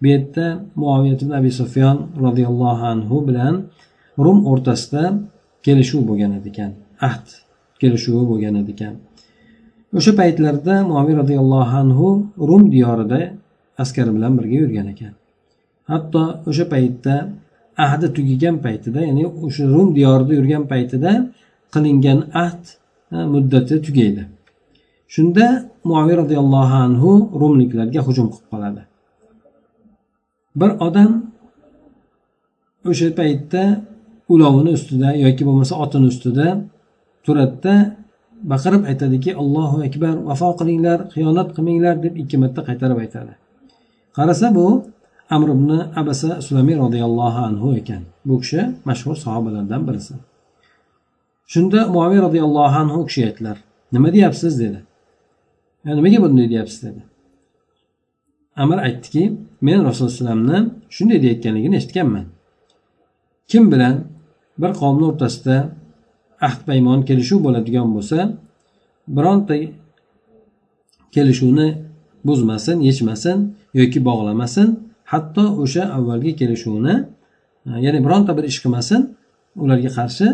Bu 0.00 0.06
yerda 0.12 0.46
muaviyat 0.80 1.20
ibn 1.22 1.32
abi 1.38 1.50
sufyon 1.60 1.98
roziyallohu 2.24 2.84
anhu 2.92 3.16
bilan 3.28 3.54
rum 4.24 4.38
o'rtasida 4.50 5.04
kelishuv 5.66 6.02
bo'lgan 6.10 6.32
ekan 6.50 6.70
ahd 7.08 7.26
kelishuvi 7.80 8.22
bo'lgan 8.30 8.54
ekan. 8.74 8.94
O'sha 9.98 10.12
paytlarda 10.20 10.74
muaviy 10.90 11.14
roziyallohu 11.22 11.74
anhu 11.82 12.06
rum 12.48 12.62
diyorida 12.74 13.20
askari 13.82 14.10
bilan 14.16 14.32
birga 14.38 14.56
yurgan 14.62 14.86
ekan. 14.94 15.12
Hatto 15.90 16.22
o'sha 16.50 16.64
paytda 16.74 17.14
ahdi 17.84 18.06
tugagan 18.16 18.56
paytida 18.64 19.00
ya'ni 19.08 19.24
o'sha 19.46 19.64
rum 19.74 19.88
diyorida 19.98 20.32
yurgan 20.38 20.64
paytida 20.72 21.10
qilingan 21.74 22.18
ahd 22.44 22.62
muddati 23.32 23.74
tugaydi. 23.86 24.22
Shunda 25.14 25.46
muaviy 25.88 26.16
roziyallohu 26.22 26.76
anhu 26.86 27.10
rumliklarga 27.40 28.00
hujum 28.06 28.26
qilib 28.32 28.48
qoladi. 28.52 28.82
Bir 30.60 30.70
odam 30.86 31.10
o'sha 32.90 33.08
paytda 33.20 33.62
ulovini 34.32 34.70
ustida 34.78 35.08
yoki 35.24 35.42
bo'lmasa 35.48 35.74
otini 35.84 36.06
ustida 36.12 36.46
turadida 37.24 37.74
baqirib 38.52 38.82
aytadiki 38.90 39.30
allohu 39.42 39.76
akbar 39.88 40.14
vafo 40.28 40.48
qilinglar 40.60 40.98
xiyonat 41.14 41.48
qilmanglar 41.56 41.94
deb 42.04 42.14
ikki 42.22 42.36
marta 42.42 42.60
qaytarib 42.68 42.98
aytadi. 43.04 43.32
Qarasa 44.16 44.46
bu 44.58 44.66
amr 45.30 45.48
ibn 45.48 45.70
abasa 45.96 46.42
sulamiy 46.42 46.76
roziyallohu 46.76 47.38
anhu 47.48 47.76
ekan. 47.76 48.02
Bu 48.24 48.40
kishi 48.40 48.60
mashhur 48.84 49.16
sahobalardan 49.16 49.88
birisi. 49.88 50.14
Shunda 51.46 51.86
muaviy 51.86 52.20
roziyallohu 52.26 52.76
anhu 52.82 52.98
u 53.02 53.06
kishiga 53.06 53.26
aytdilar 53.26 53.58
nima 53.92 54.12
deyapsiz? 54.12 54.60
dedi. 54.60 54.82
Nimaga 55.84 56.22
bunday 56.22 56.50
deyapsiz? 56.50 56.82
dedi. 56.82 57.02
Amir 58.56 58.78
aytdiki 58.78 59.32
men 59.60 59.84
rasululloh 59.84 60.12
alayhivasallamni 60.12 60.70
shunday 60.90 61.22
deyayotganligini 61.22 61.76
eshitganman. 61.76 62.24
Kim 63.48 63.72
bilan 63.72 64.04
bir 64.58 64.72
qavmni 64.80 65.04
o'rtasida 65.10 65.56
ahd 66.46 66.60
paymon 66.68 67.00
kelishuv 67.08 67.38
bo'ladigan 67.46 67.88
bo'lsa 67.94 68.18
bironta 69.16 69.56
kelishuvni 71.14 71.68
buzmasin 72.26 72.78
yechmasin 72.88 73.38
yoki 73.74 74.04
bog'lamasin 74.08 74.87
hatto 75.12 75.44
o'sha 75.62 75.82
avvalgi 75.96 76.32
kelishuvni 76.40 76.94
e, 77.68 77.70
ya'ni 77.84 78.00
bironta 78.04 78.32
bir 78.38 78.44
ish 78.50 78.58
qilmasin 78.62 79.00
ularga 79.62 79.90
qarshi 79.98 80.26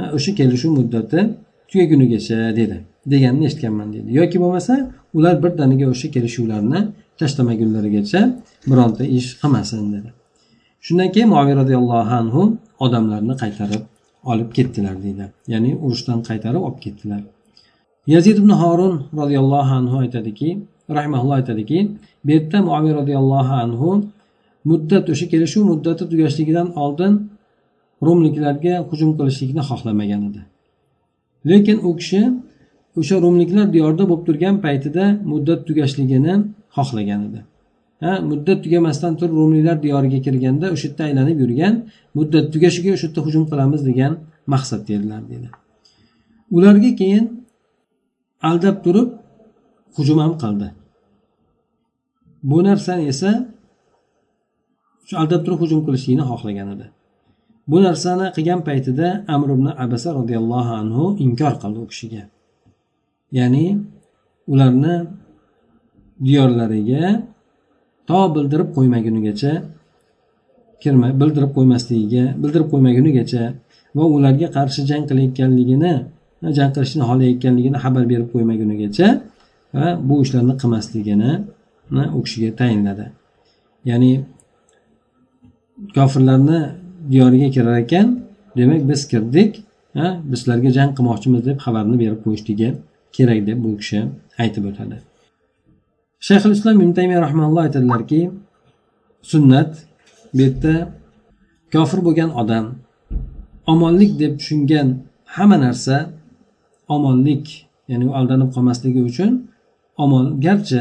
e, 0.00 0.02
o'sha 0.16 0.30
kelishuv 0.40 0.70
muddati 0.78 1.20
tugagunigacha 1.68 2.38
dedi 2.60 2.76
deganini 3.12 3.44
eshitganman 3.48 3.88
dedi. 3.92 4.08
Yoki 4.20 4.38
bo'lmasa 4.42 4.74
ular 5.16 5.34
birdaniga 5.44 5.86
o'sha 5.94 6.08
kelishuvlarni 6.14 6.80
tashlamagunlarigacha 7.20 8.20
bironta 8.70 9.04
ish 9.18 9.28
qilmasin 9.40 9.92
dedi. 9.94 10.10
Shundan 10.86 11.08
keyin 11.14 11.28
moviy 11.34 11.54
roziyallohu 11.60 12.12
anhu 12.20 12.42
odamlarni 12.84 13.34
qaytarib 13.42 13.82
olib 14.32 14.50
ketdilar 14.56 14.96
deydi 15.04 15.24
ya'ni 15.52 15.70
urushdan 15.84 16.18
qaytarib 16.28 16.62
olib 16.68 16.80
ketdilar. 16.86 17.22
Yazid 18.14 18.36
ibn 18.42 18.52
horun 18.62 18.94
roziyallohu 19.20 19.72
anhu 19.80 19.96
aytadiki 20.04 20.48
rahimaulloh 20.96 21.34
aytadiki 21.40 21.78
bu 22.24 22.30
yerda 22.34 22.58
muaviy 22.68 22.92
roziyallohu 23.00 23.54
anhu 23.64 23.90
muddat 24.70 25.04
o'sha 25.12 25.26
kelishuv 25.32 25.62
muddati 25.70 26.04
tugashligidan 26.12 26.68
oldin 26.84 27.12
rumliklarga 28.06 28.74
hujum 28.90 29.10
qilishlikni 29.18 29.62
xohlamagan 29.70 30.20
edi. 30.28 30.40
Lekin 31.50 31.78
u 31.88 31.90
kishi 32.00 32.22
o'sha 33.00 33.16
rumliklar 33.24 33.66
diyorda 33.74 34.02
bo'lib 34.10 34.24
turgan 34.28 34.56
paytida 34.64 35.04
muddat 35.32 35.60
tugashligini 35.68 36.34
xohlagan 36.76 37.20
edi. 37.28 37.40
Ha 38.02 38.12
muddat 38.30 38.58
tugamasdan 38.64 39.12
turib 39.18 39.34
rumliklar 39.40 39.76
diyoriga 39.84 40.18
kirganda 40.26 40.66
o'sha 40.74 40.86
yerda 40.88 41.02
aylanib 41.08 41.38
yurgan 41.42 41.74
muddat 42.18 42.46
tugashiga 42.52 42.90
o'sha 42.96 43.06
yerda 43.06 43.20
hujum 43.26 43.44
qilamiz 43.50 43.80
degan 43.88 44.12
maqsadda 44.52 44.90
edilar 44.98 45.22
dedi. 45.32 45.48
Ularga 46.56 46.90
keyin 47.00 47.24
aldab 48.50 48.76
turib 48.84 49.08
hujum 49.96 50.18
ham 50.24 50.32
qildi. 50.42 50.68
Bu 52.42 52.58
narsani 52.68 53.04
esa 53.12 53.30
shu 55.06 55.14
aldab 55.22 55.40
turib 55.44 55.58
hujum 55.62 55.80
qilishlikni 55.86 56.24
xohlagan 56.30 56.68
edi. 56.74 56.86
Bu 57.70 57.78
narsani 57.86 58.26
qilgan 58.36 58.60
paytida 58.68 59.08
amr 59.34 59.48
ibn 59.56 59.66
abasa 59.84 60.08
roziyallohu 60.18 60.72
anhu 60.82 61.04
inkor 61.24 61.54
qildi 61.62 61.78
u 61.84 61.86
kishiga. 61.92 62.22
Ya'ni 63.38 63.64
ularni 64.52 64.94
diyorlariga 66.26 67.04
to 68.08 68.18
bildirib 68.34 68.68
qo'ymagunigacha 68.76 69.52
kirma 70.82 71.08
bildirib 71.20 71.50
qo'ymasligiga 71.56 72.24
bildirib 72.42 72.68
qo'ymagunigacha 72.72 73.42
va 73.96 74.04
ularga 74.16 74.48
qarshi 74.56 74.80
jang 74.90 75.04
qilayotganligini 75.10 75.92
jang 76.56 76.70
qilishni 76.74 77.02
xohlayotganligini 77.10 77.78
xabar 77.84 78.04
berib 78.12 78.28
qo'ymagunigacha 78.34 79.06
va 79.76 79.86
bu 80.08 80.14
ishlarni 80.24 80.54
qilmasligini 80.60 81.30
u 82.16 82.22
kishiga 82.24 82.56
tayinladi. 82.56 83.06
Ya'ni 83.84 84.24
kofirlarni 85.94 86.60
diyoriga 87.10 87.48
kirar 87.50 87.76
ekan 87.84 88.20
demak 88.56 88.88
biz 88.88 89.08
kirdik 89.08 89.52
bizlarga 90.30 90.70
jang 90.78 90.90
qilmoqchimiz 90.96 91.42
deb 91.48 91.58
xabarni 91.64 91.96
berib 92.02 92.20
qo'yishligi 92.24 92.68
kerak 93.16 93.40
deb 93.48 93.58
bu 93.64 93.70
kishi 93.80 94.00
aytib 94.42 94.64
o'tadi. 94.70 94.96
Shayxul 96.26 96.52
islom 96.56 96.76
ibn 96.80 96.92
taymiya 96.98 97.20
rahmaulloh 97.26 97.62
aytadilarki 97.66 98.20
sunnat 99.22 99.70
bu 100.34 100.40
yerda 100.42 100.74
kofir 101.72 102.00
bo'lgan 102.06 102.30
odam 102.40 102.64
omonlik 103.72 104.12
deb 104.22 104.32
tushungan 104.40 104.88
hamma 105.36 105.56
narsa 105.66 105.96
omonlik 106.94 107.44
ya'ni 107.90 108.04
u 108.10 108.12
aldanib 108.18 108.50
qolmasligi 108.54 109.00
uchun 109.10 109.32
omon 110.04 110.26
garchi 110.46 110.80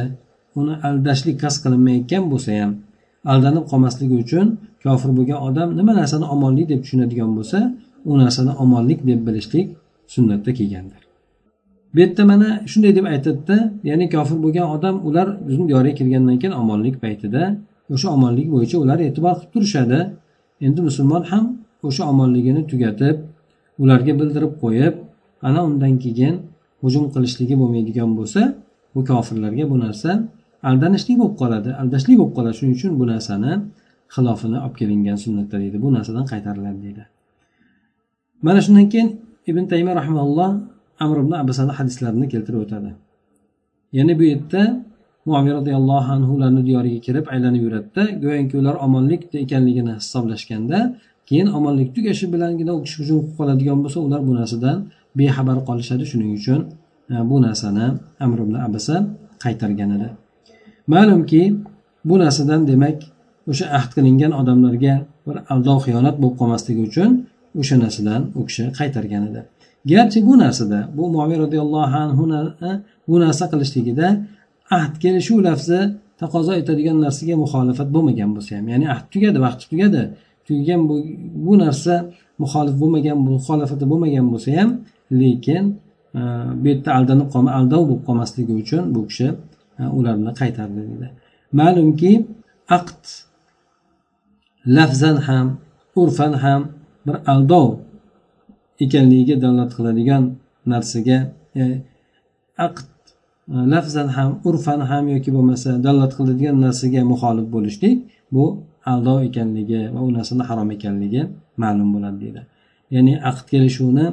uni 0.59 0.73
aldashlik 0.87 1.35
qasd 1.43 1.57
qilinmayotgan 1.63 2.23
bo'lsa 2.31 2.51
ham 2.61 2.71
aldanib 3.31 3.65
qolmasligi 3.71 4.15
uchun 4.23 4.47
kofir 4.83 5.11
bo'lgan 5.17 5.39
odam 5.47 5.69
nima 5.79 5.93
narsani 5.99 6.25
omonlik 6.35 6.67
deb 6.71 6.79
tushunadigan 6.83 7.31
bo'lsa 7.37 7.59
u 8.09 8.11
narsani 8.21 8.51
omonlik 8.63 8.99
deb 9.09 9.19
bilishlik 9.27 9.67
sunnatda 10.13 10.51
kelgandir. 10.59 11.01
Bu 11.93 11.99
yerda 11.99 12.23
mana 12.31 12.49
shunday 12.71 12.91
deb 12.97 13.05
aytadida 13.13 13.57
ya'ni 13.89 14.05
kofir 14.15 14.37
bo'lgan 14.43 14.67
odam 14.75 14.95
ular 15.07 15.27
bizni 15.47 15.65
diyoriga 15.69 15.95
kirgandan 15.99 16.37
keyin 16.41 16.55
omonlik 16.61 16.95
paytida 17.03 17.43
o'sha 17.93 18.07
omonlik 18.15 18.47
bo'yicha 18.53 18.77
ular 18.83 18.99
e'tibor 19.07 19.33
qilib 19.39 19.51
turishadi. 19.53 19.99
Endi 20.65 20.79
musulmon 20.87 21.23
ham 21.31 21.45
o'sha 21.87 22.03
omonligini 22.11 22.61
tugatib 22.71 23.17
ularga 23.81 24.13
bildirib 24.19 24.53
qo'yib 24.63 24.95
ana 25.47 25.59
undan 25.69 25.93
keyin 26.03 26.35
hujum 26.83 27.05
qilishligi 27.13 27.55
bo'lmaydigan 27.61 28.09
bo'lsa 28.19 28.41
bu 28.93 29.01
kofirlarga 29.09 29.63
bu 29.71 29.75
narsa 29.85 30.09
aldanishlik 30.69 31.17
bo'lib 31.21 31.35
qoladi. 31.41 31.69
Aldashlik 31.81 32.15
bo'lib 32.19 32.33
qoladi. 32.37 32.55
Shuning 32.59 32.73
uchun 32.77 32.91
bu 32.99 33.05
narsani 33.13 33.51
xilofini 34.15 34.57
olib 34.65 34.75
kelingan 34.79 35.17
sunnatda 35.23 35.55
deydi 35.63 35.77
bu 35.83 35.89
narsadan 35.95 36.25
qaytariladi 36.31 36.79
deydi. 36.85 37.03
Mana 38.45 38.59
shundan 38.65 38.87
keyin 38.91 39.09
ibn 39.49 39.63
taymiya 39.71 39.95
rahmaulloh 40.01 40.49
amr 41.03 41.17
ibn 41.23 41.33
abasani 41.43 41.71
hadislarini 41.79 42.27
keltirib 42.33 42.59
o'tadi. 42.65 42.91
Yana 43.97 44.13
bu 44.19 44.23
yerda 44.31 44.61
muaviy 45.25 45.53
roziyallohu 45.59 46.09
anhu 46.15 46.31
ularni 46.37 46.61
diyoriga 46.67 46.99
kirib 47.07 47.25
aylanib 47.33 47.61
yuradida 47.65 48.03
go'yoki 48.23 48.55
ular 48.61 48.75
omonlik 48.85 49.21
ekanligini 49.43 49.93
hisoblashganda 49.99 50.79
keyin 51.29 51.47
omonlik 51.57 51.89
tugashi 51.95 52.25
bilangina 52.33 52.71
u 52.77 52.79
kishi 52.85 52.97
hujum 53.01 53.17
qilib 53.21 53.35
qoladigan 53.39 53.79
bo'lsa 53.83 53.99
ular 54.07 54.21
bu 54.27 54.33
narsadan 54.39 54.77
bexabar 55.19 55.57
qolishadi. 55.67 56.03
Shuning 56.11 56.31
uchun 56.39 56.59
e, 57.13 57.15
bu 57.29 57.35
narsani 57.45 57.85
amr 58.25 58.37
ibn 58.45 58.55
abasa 58.67 58.95
qaytargan 59.43 59.89
edi. 59.97 60.09
Ma'lumki 60.93 61.43
bu 62.09 62.15
narsadan 62.23 62.61
demak 62.71 62.97
o'sha 63.51 63.65
ahd 63.77 63.91
qilingan 63.95 64.31
odamlarga 64.41 64.93
bir 65.25 65.35
aldov 65.53 65.77
xiyonat 65.85 66.15
bo'lib 66.21 66.35
qolmasligi 66.41 66.81
uchun 66.89 67.11
o'sha 67.61 67.75
narsadan 67.83 68.21
u 68.39 68.41
kishi 68.47 68.63
qaytargan 68.79 69.23
edi. 69.29 69.41
Garchi 69.91 70.19
bu 70.27 70.33
narsada 70.43 70.79
bu 70.97 71.03
moviy 71.15 71.37
roziyallohu 71.43 71.95
anhu 72.03 72.23
bu 73.09 73.15
narsa 73.23 73.45
qilishligida 73.51 74.07
ahd 74.77 74.93
kelishuv 75.03 75.39
lafzi 75.47 75.79
taqozo 76.21 76.53
etadigan 76.61 76.97
narsaga 77.05 77.35
muxolifat 77.43 77.89
bo'lmagan 77.95 78.29
bo'lsa 78.35 78.51
ham 78.57 78.65
ya'ni 78.73 78.85
ahd 78.93 79.05
tugadi 79.13 79.37
vaqti 79.45 79.65
tugadi. 79.71 80.01
Tugagan 80.47 80.81
bu, 80.89 80.95
bu 81.45 81.53
narsa 81.63 81.93
muxolif 82.43 82.75
bo'lmagan 82.81 83.17
muxolifati 83.27 83.85
bo'lmagan 83.91 84.25
bo'lsa 84.33 84.49
ham 84.59 84.69
lekin 85.21 85.63
e, 86.19 86.21
bu 86.61 86.65
yerda 86.71 86.89
aldanib 86.97 87.27
qolma 87.33 87.51
aldov 87.59 87.81
bo'lib 87.89 88.03
qolmasligi 88.07 88.53
uchun 88.63 88.83
bu 88.95 89.01
kishi 89.09 89.27
ularni 89.97 90.31
qaytardi 90.41 90.81
deydi 90.89 91.07
ma'lumki 91.59 92.11
aqd 92.77 93.03
lafzan 94.77 95.17
ham 95.27 95.47
urfan 96.01 96.33
ham 96.43 96.61
bir 97.05 97.15
aldov 97.33 97.67
ekanligiga 98.85 99.35
dalolat 99.43 99.71
qiladigan 99.77 100.23
narsaga 100.71 101.17
e, 101.61 101.63
aqd 102.67 102.87
lafzan 103.73 104.07
ham 104.15 104.29
urfan 104.49 104.81
ham 104.89 105.03
yoki 105.13 105.29
bo'lmasa 105.35 105.69
dalolat 105.85 106.13
qiladigan 106.17 106.55
narsaga 106.65 107.01
muxolif 107.11 107.47
bo'lishlik 107.55 107.95
bu 108.35 108.45
aldov 108.91 109.17
ekanligi 109.29 109.81
va 109.93 109.99
u 110.07 110.09
narsani 110.17 110.43
harom 110.49 110.69
ekanligi 110.77 111.21
ma'lum 111.63 111.89
bo'ladi 111.95 112.17
deydi 112.23 112.41
ya'ni 112.95 113.13
aqd 113.29 113.45
kelishuvni 113.51 114.05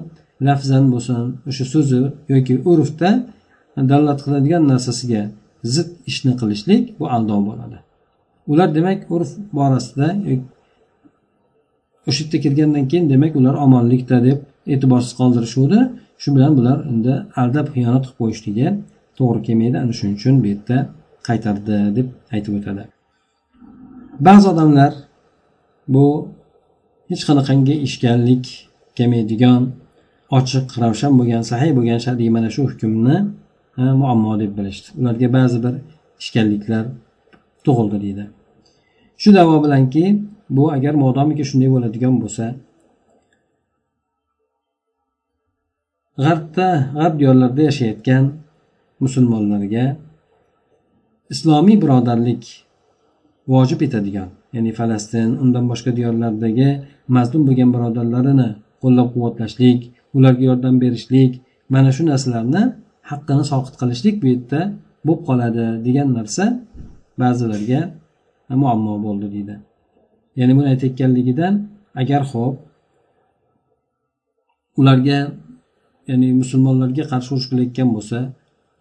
lafzan 0.49 0.85
bo'lsin 0.93 1.21
o'sha 1.51 1.65
so'zi 1.75 2.01
yoki 2.33 2.55
urfda 2.71 3.11
dalolat 3.91 4.21
qiladigan 4.25 4.63
narsasiga 4.73 5.23
zid 5.75 5.91
ishni 6.11 6.33
qilishlik 6.41 6.85
bu 6.99 7.05
aldov 7.17 7.41
bo'ladi. 7.49 7.79
Ular 8.53 8.69
demak 8.79 9.01
urf 9.15 9.31
borasida 9.59 10.09
o'sha 12.09 12.21
yerda 12.25 12.39
kirgandan 12.45 12.85
keyin 12.91 13.07
demak 13.15 13.33
ular 13.41 13.55
omonlikda 13.67 14.19
deb 14.29 14.39
e'tiborsiz 14.73 15.13
qoldirishuvdi. 15.21 15.79
Shu 16.23 16.29
bilan 16.37 16.53
bular 16.59 16.79
unda 16.91 17.15
aldab 17.43 17.67
xiyonat 17.75 18.05
qilib 18.05 18.19
qo'yishligi 18.21 18.69
to'g'ri 19.19 19.41
kelmaydi. 19.47 19.77
Ana 19.83 19.93
shuning 19.99 20.17
uchun 20.21 20.35
bu 20.43 20.47
yerda 20.53 20.77
qaytardi 21.29 21.77
deb 21.97 22.09
aytib 22.35 22.53
o'tadi. 22.59 22.83
Ba'zi 24.27 24.47
odamlar 24.53 24.93
bu 25.95 26.07
hech 27.11 27.23
qanaqangi 27.29 27.75
ishkallik 27.87 28.45
kelmaydigan 28.97 29.63
ochiq 30.39 30.67
ravshan 30.83 31.13
bo'lgan 31.19 31.43
sahiy 31.51 31.73
bo'lgan 31.79 32.01
shar'iy 32.07 32.31
mana 32.37 32.49
shu 32.55 32.63
hukmni 32.71 33.17
muammo 33.77 34.41
deb 34.41 34.53
bilishdi. 34.59 34.89
Ularga 35.01 35.29
ba'zi 35.33 35.59
bir 35.65 35.75
ishkalliklar 36.21 36.85
tug'ildi 37.65 37.97
deydi. 38.05 38.25
Shu 39.23 39.35
davo 39.35 39.65
bilanki 39.65 40.05
bu 40.51 40.73
agar 40.77 40.95
modomiki 41.05 41.45
shunday 41.51 41.71
bo'ladigan 41.75 42.15
bo'lsa 42.23 42.45
g'arbda 46.25 46.69
g'arb 46.99 47.15
diyorlarida 47.21 47.63
yashayotgan 47.71 48.25
musulmonlarga 49.05 49.85
islomiy 51.35 51.77
birodarlik 51.83 52.43
vojib 53.53 53.81
etadigan 53.87 54.29
ya'ni 54.55 54.73
falastin 54.79 55.31
undan 55.43 55.65
boshqa 55.71 55.91
diyorlardagi 55.99 56.69
mazlum 57.17 57.43
bo'lgan 57.49 57.71
birodarlarini 57.75 58.49
qo'llab 58.83 59.09
quvvatlashlik 59.15 59.81
ularga 60.17 60.45
yordam 60.51 60.75
berishlik 60.83 61.33
mana 61.75 61.91
shu 61.97 62.03
narsalarni 62.11 62.63
haqqini 63.11 63.45
soqit 63.53 63.75
qilishlik 63.81 64.17
bu 64.23 64.27
yerda 64.33 64.61
bo'lib 65.07 65.23
qoladi 65.29 65.65
degan 65.87 66.09
narsa 66.19 66.45
ba'zilarga 67.23 67.81
muammo 68.63 68.95
bo'ldi 69.07 69.27
deydi. 69.35 69.55
Ya'ni 70.39 70.53
buni 70.57 70.69
aytayotganligidan 70.73 71.55
agar 72.03 72.23
ho'p 72.33 72.57
ularga 74.81 75.19
ya'ni 76.11 76.29
musulmonlarga 76.41 77.05
qarshi 77.13 77.29
urush 77.35 77.49
qilayotgan 77.51 77.89
bo'lsa 77.97 78.19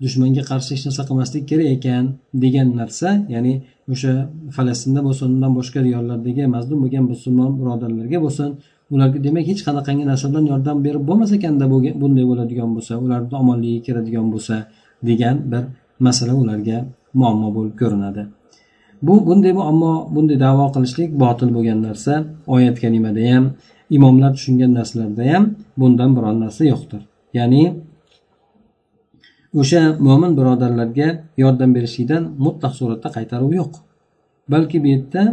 dushmanga 0.04 0.44
qarshi 0.52 0.70
hech 0.76 0.84
narsa 0.88 1.02
qilmaslik 1.10 1.44
kerak 1.50 1.68
ekan 1.78 2.04
degan 2.44 2.68
narsa 2.80 3.10
ya'ni 3.34 3.54
o'sha 3.94 4.14
falastinda 4.56 5.02
bo'lsin 5.08 5.28
undan 5.36 5.54
boshqa 5.60 5.80
diyorlardagi 5.88 6.44
mazlum 6.56 6.80
bo'lgan 6.84 7.06
musulmon 7.12 7.52
birodarlarga 7.60 8.20
bo'lsin 8.26 8.50
ularga 8.94 9.20
demak 9.26 9.46
hech 9.50 9.62
qanaqangi 9.68 10.06
narsadan 10.12 10.46
yordam 10.52 10.78
berib 10.86 11.04
bo'lmas 11.10 11.32
ekanda 11.38 11.66
bunday 12.02 12.26
bo'ladigan 12.32 12.70
bo'lsa 12.76 12.94
ularni 13.04 13.36
omonligiga 13.42 13.82
kiradigan 13.86 14.28
bo'lsa 14.34 14.56
degan 15.10 15.36
bir 15.52 15.64
masala 16.06 16.34
ularga 16.42 16.78
muammo 17.20 17.50
bo'lib 17.56 17.76
ko'rinadi. 17.82 18.24
Bu 19.06 19.14
bunday 19.28 19.54
muammo 19.60 19.92
bunday 20.16 20.38
davo 20.46 20.66
qilishlik 20.76 21.10
botil 21.24 21.50
bo'lgan 21.56 21.80
narsa 21.88 22.14
oyat 22.56 22.76
kalimada 22.84 23.24
ham 23.32 23.46
imomlar 23.98 24.32
tushungan 24.38 24.72
narsalarda 24.80 25.24
ham 25.32 25.44
bundan 25.80 26.10
biron 26.18 26.38
narsa 26.44 26.64
yo'qdir. 26.72 27.02
Ya'ni 27.38 27.64
o'sha 29.60 29.82
mo'min 30.08 30.32
birodarlarga 30.40 31.08
yordam 31.44 31.70
berishlikdan 31.76 32.24
mutlaq 32.46 32.74
suratda 32.80 33.10
qaytaruv 33.18 33.52
yo'q. 33.60 33.74
Balki 34.54 34.78
bu 34.84 34.88
yerda 34.94 35.24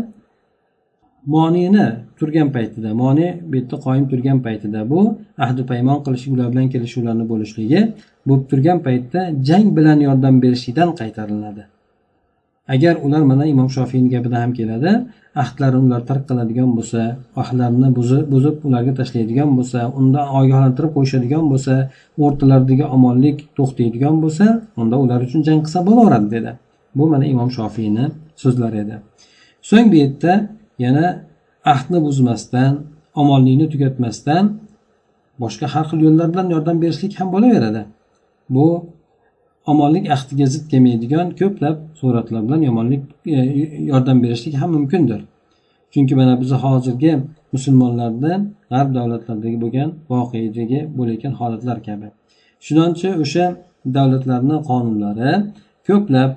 monini 1.26 1.86
turgan 2.18 2.48
paytida 2.52 2.94
moni 2.94 3.40
bu 3.48 3.56
yerda 3.56 3.76
qoyim 3.86 4.08
turgan 4.10 4.38
paytida 4.46 4.90
bu 4.90 5.00
ahdi 5.44 5.62
paymon 5.70 5.98
qilish 6.04 6.26
ular 6.34 6.48
bilan 6.52 6.66
kelishuvlarni 6.74 7.24
bo'lishligi 7.32 7.80
bo'lib 8.26 8.44
turgan 8.50 8.78
paytda 8.86 9.20
jang 9.48 9.66
bilan 9.76 9.98
yordam 10.08 10.34
berishlikdan 10.42 10.90
qaytariladi. 11.00 11.62
Agar 12.74 12.94
ular 13.06 13.22
mana 13.30 13.44
imom 13.52 13.68
shofiyni 13.76 14.08
gapida 14.14 14.36
ham 14.42 14.52
keladi 14.58 14.90
ahdlarini 15.42 15.84
ular 15.88 16.02
tark 16.10 16.24
qiladigan 16.28 16.70
bo'lsa 16.78 17.00
ahdlarni 17.42 17.88
buzib 18.32 18.56
ularga 18.68 18.92
tashlaydigan 19.00 19.50
bo'lsa 19.58 19.78
undan 19.98 20.26
ogohlantirib 20.38 20.92
qo'yishadigan 20.96 21.44
bo'lsa 21.52 21.74
o'rtalaridagi 22.24 22.84
omonlik 22.96 23.38
to'xtaydigan 23.58 24.16
bo'lsa 24.24 24.46
unda 24.80 24.96
ular 25.04 25.20
uchun 25.26 25.40
jang 25.48 25.60
qilsa 25.66 25.80
bo'laveradi 25.88 26.28
dedi. 26.36 26.52
Bu 26.98 27.04
mana 27.12 27.24
imom 27.32 27.50
shofiyni 27.58 28.04
so'zlari 28.42 28.78
edi. 28.84 28.96
So'ng 29.70 29.86
bu 29.92 29.96
yerda 30.02 30.32
yana 30.86 31.06
ahdni 31.72 31.98
buzmasdan 32.06 32.72
omonlikni 33.20 33.66
tugatmasdan 33.72 34.44
boshqa 35.42 35.66
har 35.74 35.84
xil 35.90 36.00
yo'llar 36.06 36.28
bilan 36.32 36.46
yordam 36.54 36.76
berishlik 36.82 37.12
ham 37.20 37.28
bo'laveradi. 37.34 37.82
Bu 38.54 38.66
omonlik 39.72 40.04
ahdiga 40.16 40.46
zid 40.54 40.64
kelmaydigan 40.70 41.28
ko'plab 41.40 41.76
suratlar 42.00 42.42
bilan 42.46 42.60
yomonlik 42.68 43.02
e, 43.26 43.38
yordam 43.92 44.18
berishlik 44.24 44.54
ham 44.60 44.70
mumkindir. 44.76 45.20
Chunki 45.92 46.14
mana 46.20 46.34
biz 46.40 46.50
hozirgi 46.64 47.12
musulmonlarda 47.54 48.32
g'arb 48.72 48.90
davlatlaridagi 48.98 49.58
bo'lgan 49.64 49.88
voqedagi 50.12 50.80
bo'layotgan 50.96 51.34
holatlar 51.40 51.78
kabi. 51.88 52.06
Chunonchi 52.64 53.08
o'sha 53.24 53.44
davlatlarni 53.96 54.56
qonunlari 54.70 55.32
ko'plab 55.88 56.30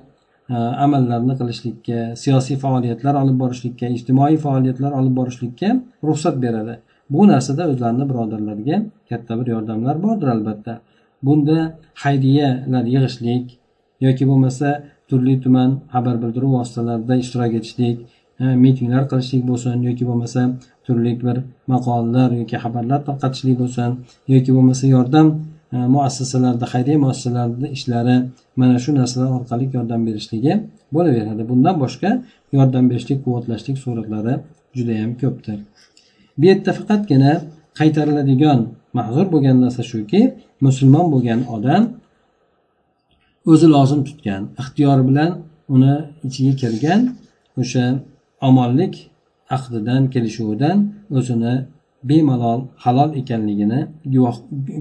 amallarni 0.49 1.35
qilishlikka 1.39 1.99
siyosiy 2.23 2.57
faoliyatlar 2.63 3.15
olib 3.23 3.37
borishlikka 3.43 3.87
ijtimoiy 3.97 4.37
faoliyatlar 4.45 4.91
olib 4.99 5.15
borishlikka 5.19 5.69
ruxsat 6.09 6.35
beradi. 6.45 6.75
Bu 7.09 7.27
narsada 7.27 7.63
o'zlarini 7.71 8.05
birodarlariga 8.09 8.77
katta 9.09 9.39
bir 9.39 9.47
yordamlar 9.53 10.03
bordir 10.03 10.27
albatta. 10.35 10.73
Bunda 11.25 11.57
xayriyalar 12.03 12.85
yig'ishlik 12.95 13.45
yoki 14.05 14.27
bo'lmasa 14.29 14.69
turli 15.09 15.35
tuman 15.43 15.69
xabar 15.93 16.15
bildiruv 16.23 16.51
vositalarida 16.57 17.15
ishtirok 17.23 17.53
etishlik 17.59 17.97
mitinglar 18.65 19.03
qilishlik 19.11 19.43
bo'lsin 19.49 19.75
yoki 19.87 20.03
bo'lmasa 20.09 20.41
turli 20.85 21.11
bir 21.25 21.37
maqolalar 21.71 22.29
yoki 22.41 22.57
xabarlar 22.63 22.99
tarqatishlik 23.07 23.57
bo'lsin 23.61 23.89
yoki 24.33 24.51
bo'lmasa 24.55 24.85
yordam 24.95 25.27
Э, 25.75 25.77
muassasalarda 25.95 26.65
xayriya 26.73 26.97
muassasalarida 27.03 27.67
ishlari 27.77 28.15
mana 28.59 28.77
shu 28.83 28.91
narsalar 28.99 29.29
orqali 29.39 29.65
yordam 29.77 30.01
berishligi 30.07 30.53
bo'laveradi. 30.95 31.41
Bundan 31.51 31.75
boshqa 31.83 32.09
yordam 32.57 32.83
berishlik 32.91 33.19
quvvatlashlik 33.25 33.77
suratlari 33.83 34.33
judayam 34.77 35.11
ko'pdir. 35.21 35.57
Bu 36.39 36.43
yerda 36.49 36.71
faqatgina 36.79 37.31
qaytariladigan 37.79 38.59
mahzur 38.97 39.25
bo'lgan 39.33 39.57
narsa 39.63 39.83
shuki 39.91 40.21
musulmon 40.65 41.05
bo'lgan 41.13 41.39
odam 41.55 41.83
o'zi 43.51 43.67
lozim 43.75 44.01
tutgan 44.07 44.41
ixtiyori 44.61 45.03
bilan 45.09 45.31
uni 45.75 45.95
ichiga 46.27 46.53
kirgan 46.61 47.01
o'sha 47.61 47.85
omonlik 48.49 48.93
aqdidan 49.57 50.01
kelishuvidan 50.13 50.77
o'zini 51.17 51.53
bemalol 52.09 52.59
halol 52.83 53.11
ekanligini 53.21 53.79
guvoh 54.13 54.35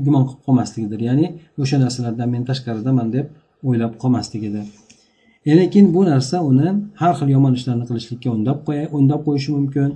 gumon 0.04 0.24
qilib 0.28 0.42
qolmasligidir. 0.46 1.00
Ya'ni 1.08 1.26
o'sha 1.62 1.76
narsalardan 1.84 2.28
men 2.34 2.42
tashqaridaman 2.50 3.08
deb 3.16 3.26
o'ylab 3.68 3.92
qolmasligidir 4.02 4.66
e, 5.46 5.56
lekin 5.56 5.94
bu 5.94 6.04
narsa 6.04 6.42
uni 6.42 6.68
har 6.94 7.14
xil 7.18 7.28
yomon 7.36 7.54
ishlarni 7.58 7.84
qilishlikka 7.90 8.28
undab 8.36 8.58
undab 8.98 9.20
qo'yishi 9.26 9.50
mumkin. 9.56 9.90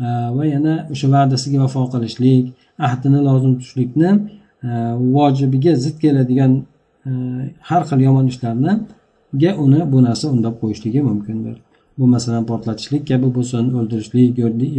E, 0.00 0.06
va 0.36 0.44
yana 0.54 0.74
o'sha 0.92 1.06
va'dasiga 1.14 1.58
vafo 1.64 1.82
qilishlik 1.94 2.44
ahdini 2.88 3.20
lozim 3.28 3.52
tutishlikni 3.58 4.10
e, 4.68 4.70
vojibiga 5.16 5.72
zid 5.84 5.96
keladigan 6.02 6.52
har 7.68 7.82
xil 7.88 8.00
yomon 8.08 8.26
ishlarniga 8.32 9.50
uni 9.64 9.80
bu 9.92 9.98
narsa 10.08 10.26
undab 10.34 10.54
qo'yishligi 10.62 11.00
mumkindir. 11.10 11.56
Bu 11.98 12.06
masalan 12.14 12.44
portlatishlik 12.50 13.02
kabi 13.10 13.28
bo'lsin 13.36 13.64
o'ldirishlik 13.78 14.30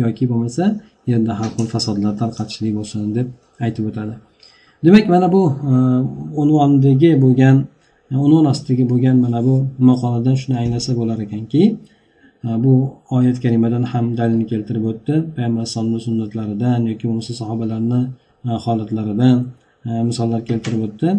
yoki 0.03 0.25
bo'lmasa 0.31 0.63
yerda 1.11 1.33
har 1.39 1.49
xil 1.55 1.67
fasodlar 1.73 2.13
tarqatishlik 2.21 2.73
bo'lsin 2.79 3.01
deb 3.17 3.27
aytib 3.65 3.83
o'tadi. 3.89 4.13
Demak 4.85 5.05
mana 5.13 5.27
bu 5.35 5.43
e, 5.71 5.73
unvondagi 6.41 7.11
bo'lgan 7.23 7.57
unvon 8.25 8.45
ostidagi 8.51 8.85
bo'lgan 8.91 9.15
mana 9.25 9.39
bu 9.47 9.55
maqoladan 9.89 10.35
shuni 10.41 10.55
anglasa 10.63 10.91
bo'lar 10.99 11.17
ekanki 11.25 11.63
e, 12.45 12.49
bu 12.63 12.73
oyat 13.17 13.37
karimadan 13.43 13.83
ham 13.91 14.05
dalilni 14.19 14.45
keltirib 14.51 14.83
o'tdi. 14.91 15.13
Payg'ambar 15.35 15.61
alayhisalomni 15.61 15.99
sunnatlaridan 16.07 16.79
yoki 16.91 17.05
bo'lmasa 17.09 17.33
sahobalarni 17.41 18.01
e, 18.49 18.51
holatlaridan 18.65 19.37
E, 19.87 19.91
misollar 20.09 20.41
keltirib 20.49 20.81
o'tdi 20.87 21.09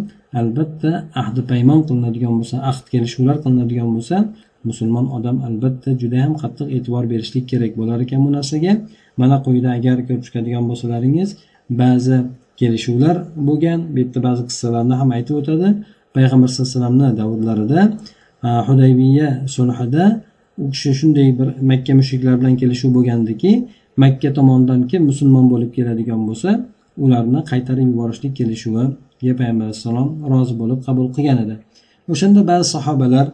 albatta 0.41 0.91
ahdi 1.23 1.41
paymon 1.51 1.81
qilinadigan 1.89 2.35
bo'lsa 2.39 2.57
ahd 2.71 2.85
kelishuvlar 2.93 3.37
qilinadigan 3.45 3.89
bo'lsa 3.97 4.17
musulmon 4.69 5.07
odam 5.17 5.37
albatta 5.49 5.91
judayam 6.03 6.33
qattiq 6.43 6.69
e'tibor 6.77 7.05
berishlik 7.13 7.45
kerak 7.53 7.73
bo'lar 7.81 7.99
ekan 8.05 8.21
bu 8.27 8.31
narsaga. 8.37 8.73
Mana 9.21 9.37
quyida 9.47 9.71
agar 9.79 9.97
ko'rib 10.07 10.23
chiqadigan 10.27 10.65
bo'lsalaringiz 10.71 11.29
ba'zi 11.81 12.17
kelishuvlar 12.61 13.17
bo'lgan 13.49 13.81
bu 13.93 13.99
yerda 14.03 14.21
ba'zi 14.29 14.43
qissalarni 14.51 14.95
ham 15.01 15.09
aytib 15.17 15.35
o'tadi. 15.41 15.69
Payg'ambar 16.17 16.49
sallallohu 16.51 16.69
alayhi 16.69 16.79
vasallamni 16.79 17.09
davrlarida 17.21 17.81
e, 18.47 18.49
hudaybiya 18.69 19.29
sulhida 19.57 20.05
u 20.63 20.65
kishi 20.73 20.91
shunday 21.01 21.29
bir 21.39 21.49
makka 21.71 21.93
mushriklar 22.01 22.35
bilan 22.41 22.55
kelishuv 22.61 22.91
bo'lgandiki 22.97 23.53
makka 24.03 24.29
tomonidan 24.39 24.81
kim 24.91 25.03
musulmon 25.11 25.47
bo'lib 25.53 25.71
keladigan 25.77 26.21
bo'lsa 26.29 26.51
ularni 27.05 27.41
qaytarib 27.51 27.89
yuborishlik 27.93 28.33
kelishuviga 28.39 29.33
payg'ambar 29.41 29.65
alayhissalom 29.69 30.09
rozi 30.33 30.55
bo'lib 30.61 30.79
qabul 30.87 31.07
qilgan 31.17 31.39
edi. 31.45 31.55
O'shanda 32.13 32.41
ba'zi 32.51 32.67
sahobalar 32.75 33.27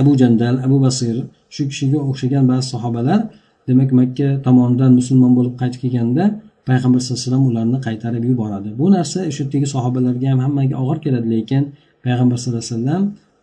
abu 0.00 0.12
jandal 0.20 0.54
abu 0.66 0.76
basir 0.86 1.16
shu 1.54 1.62
kishiga 1.70 1.98
o'xshagan 2.08 2.44
ba'zi 2.52 2.66
sahobalar 2.74 3.20
demak 3.68 3.90
makka 4.00 4.28
tomonidan 4.46 4.90
musulmon 4.98 5.32
bo'lib 5.38 5.54
qaytib 5.60 5.80
kelganda 5.84 6.24
payg'ambar 6.68 7.00
sallallohu 7.00 7.20
alayhi 7.20 7.30
vasallam 7.30 7.44
ularni 7.50 7.78
qaytarib 7.86 8.24
yuboradi. 8.30 8.68
Bu 8.80 8.86
narsa 8.96 9.18
o'sha 9.30 9.40
yerdagi 9.44 9.66
sahobalarga 9.74 10.26
ham 10.32 10.40
hammaga 10.44 10.74
og'ir 10.82 10.98
keladi 11.04 11.28
lekin 11.34 11.62
payg'ambar 12.04 12.36
sallallohu 12.42 12.64
alayhi 12.64 12.74
vasallam 12.76 13.02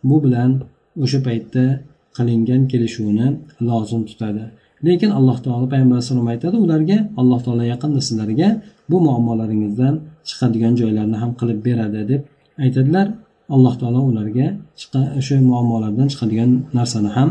bu 0.10 0.18
bilan 0.26 0.52
o'sha 1.04 1.20
paytda 1.28 1.66
qilingan 2.18 2.62
kelishuvni 2.72 3.28
lozim 3.70 4.02
tutadi. 4.10 4.44
Lekin 4.86 5.12
alloh 5.20 5.38
taolo 5.46 5.66
payg'ambar 5.72 5.96
alayhisalom 5.98 6.28
aytadi 6.34 6.58
ularga 6.66 6.98
alloh 7.22 7.40
taolo 7.46 7.64
yaqinda 7.74 8.02
sizlarga 8.08 8.50
bu 8.90 8.98
muammolaringizdan 9.08 9.94
chiqadigan 10.30 10.74
joylarni 10.82 11.18
ham 11.22 11.32
qilib 11.40 11.60
beradi 11.68 12.02
deb 12.12 12.22
aytadilar. 12.64 13.08
Alloh 13.56 13.74
taolo 13.80 14.02
ularga 14.12 14.48
o'sha 15.20 15.36
muammolardan 15.50 16.08
chiqadigan 16.12 16.52
narsani 16.78 17.10
ham 17.18 17.30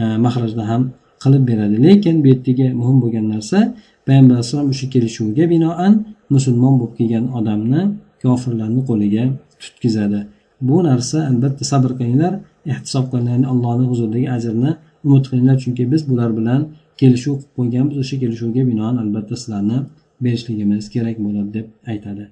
e, 0.00 0.02
mahrajni 0.24 0.64
ham 0.70 0.82
qilib 1.22 1.42
beradi. 1.50 1.76
Lekin 1.86 2.14
bu 2.22 2.26
yerdagi 2.32 2.66
muhim 2.80 2.98
bo'lgan 3.02 3.26
narsa 3.34 3.58
payg'ambar 4.06 4.34
alayhissalom 4.36 4.68
o'sha 4.74 4.86
kelishuvga 4.94 5.44
binoan 5.54 5.92
musulmon 6.34 6.74
bo'lib 6.80 6.94
kelgan 6.98 7.24
odamni 7.38 7.82
kofirlarni 8.22 8.80
qo'liga 8.88 9.24
tutkizadi. 9.62 10.20
Bu 10.68 10.76
narsa 10.88 11.18
albatta 11.30 11.64
sabr 11.72 11.90
qilinglar 11.98 12.32
ehtisob 12.72 13.04
qilinglar 13.12 13.48
allohni 13.52 13.84
huzuridagi 13.90 14.28
ajrni 14.36 14.70
umid 15.06 15.24
qilinglar 15.30 15.56
chunki 15.62 15.82
biz 15.92 16.02
bular 16.10 16.30
bilan 16.38 16.60
kelishuv 17.00 17.36
qilib 17.38 17.52
qo'yganmiz 17.58 17.96
o'sha 18.02 18.16
kelishuvga 18.22 18.62
binoan 18.70 18.96
albatta 19.02 19.34
sizlarni 19.42 19.78
berishligimiz 20.24 20.84
kerak 20.94 21.16
bo'ladi 21.24 21.50
deb 21.56 21.66
aytadi. 21.92 22.24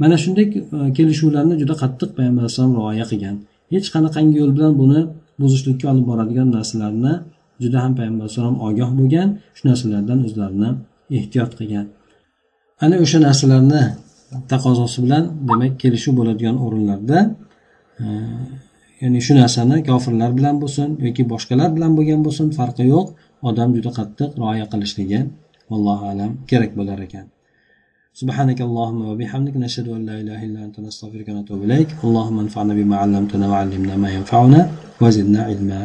Mana 0.00 0.16
shunday 0.22 0.46
e, 0.56 0.92
kelishuvlarni 0.96 1.54
juda 1.62 1.74
qattiq 1.82 2.10
payg'ambar 2.16 2.42
alayhisalom 2.44 2.72
rioya 2.78 3.04
qilgan. 3.10 3.36
Hech 3.74 3.88
qanaqangi 3.94 4.36
yo'l 4.40 4.52
bilan 4.56 4.72
buni 4.82 5.00
buzishlikka 5.40 5.86
olib 5.92 6.04
boradigan 6.10 6.48
narsalarni 6.56 7.12
juda 7.62 7.78
ham 7.84 7.92
payg'ambar 7.98 8.24
alayhisalom 8.24 8.56
ogoh 8.68 8.90
bo'lgan 8.98 9.28
shu 9.56 9.62
narsalardan 9.70 10.18
o'zlarini 10.26 10.70
ehtiyot 11.18 11.52
qilgan. 11.58 11.86
Ana 12.84 12.96
o'sha 13.04 13.18
narsalarni 13.26 13.82
taqozosi 14.52 14.98
bilan 15.04 15.24
demak 15.48 15.72
kelishuv 15.82 16.12
bo'ladigan 16.18 16.56
o'rinlarda 16.64 17.18
e, 18.02 18.06
ya'ni 19.02 19.20
shu 19.26 19.32
narsani 19.40 19.76
kofirlar 19.88 20.30
bilan 20.38 20.56
bo'lsin 20.62 20.88
yoki 21.06 21.22
boshqalar 21.32 21.68
bilan 21.76 21.92
bo'lgan 21.98 22.20
bo'lsin 22.26 22.46
farqi 22.58 22.84
yo'q. 22.94 23.06
odam 23.49 23.69
juda 23.77 23.91
qattiq 23.99 24.29
rioya 24.41 24.65
qilishligi 24.71 25.19
allohu 25.75 26.03
alam 26.11 26.31
kerak 26.49 26.71
bo'lar 26.79 26.99
ekan 27.07 27.27
سبحانك 28.21 28.59
اللهم 28.67 29.01
وبحمدك 29.11 29.55
نشهد 29.65 29.87
أن 29.97 30.01
لا 30.09 30.15
إله 30.21 30.39
إلا 30.47 30.59
أنت 30.67 30.77
نستغفرك 30.87 31.27
ونتوب 31.29 31.59
إليك 31.67 31.89
اللهم 32.07 32.37
انفعنا 32.45 32.73
بما 32.79 32.95
علمتنا 33.03 33.45
وعلمنا 33.51 33.93
ما 34.03 34.09
ينفعنا 34.17 34.59
وزدنا 35.03 35.39
علما 35.49 35.81